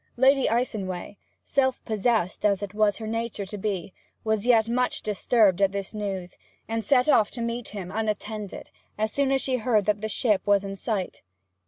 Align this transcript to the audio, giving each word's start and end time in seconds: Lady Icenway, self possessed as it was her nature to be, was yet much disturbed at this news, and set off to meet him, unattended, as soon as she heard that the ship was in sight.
Lady 0.17 0.49
Icenway, 0.49 1.17
self 1.43 1.85
possessed 1.85 2.43
as 2.43 2.63
it 2.63 2.73
was 2.73 2.97
her 2.97 3.05
nature 3.05 3.45
to 3.45 3.55
be, 3.55 3.93
was 4.23 4.47
yet 4.47 4.67
much 4.67 5.03
disturbed 5.03 5.61
at 5.61 5.73
this 5.73 5.93
news, 5.93 6.37
and 6.67 6.83
set 6.83 7.07
off 7.07 7.29
to 7.29 7.39
meet 7.39 7.67
him, 7.67 7.91
unattended, 7.91 8.71
as 8.97 9.11
soon 9.11 9.31
as 9.31 9.43
she 9.43 9.57
heard 9.57 9.85
that 9.85 10.01
the 10.01 10.09
ship 10.09 10.41
was 10.47 10.63
in 10.63 10.75
sight. 10.75 11.21